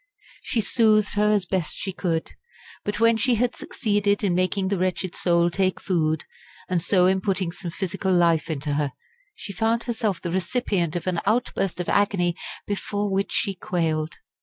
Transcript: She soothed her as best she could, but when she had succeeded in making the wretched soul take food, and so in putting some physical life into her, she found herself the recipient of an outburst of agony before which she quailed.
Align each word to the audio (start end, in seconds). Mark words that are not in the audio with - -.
She 0.41 0.61
soothed 0.61 1.13
her 1.13 1.31
as 1.31 1.45
best 1.45 1.75
she 1.75 1.93
could, 1.93 2.31
but 2.83 2.99
when 2.99 3.17
she 3.17 3.35
had 3.35 3.55
succeeded 3.55 4.23
in 4.23 4.33
making 4.33 4.69
the 4.69 4.79
wretched 4.79 5.13
soul 5.15 5.51
take 5.51 5.79
food, 5.79 6.23
and 6.67 6.81
so 6.81 7.05
in 7.05 7.21
putting 7.21 7.51
some 7.51 7.69
physical 7.69 8.11
life 8.11 8.49
into 8.49 8.73
her, 8.73 8.93
she 9.35 9.53
found 9.53 9.83
herself 9.83 10.19
the 10.19 10.31
recipient 10.31 10.95
of 10.95 11.05
an 11.05 11.19
outburst 11.27 11.79
of 11.79 11.87
agony 11.87 12.35
before 12.65 13.11
which 13.13 13.31
she 13.31 13.53
quailed. 13.53 14.15